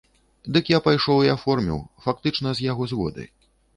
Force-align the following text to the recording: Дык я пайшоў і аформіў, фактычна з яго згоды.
Дык 0.55 0.69
я 0.73 0.77
пайшоў 0.87 1.21
і 1.27 1.29
аформіў, 1.35 1.77
фактычна 2.07 2.55
з 2.61 2.67
яго 2.71 2.89
згоды. 2.95 3.29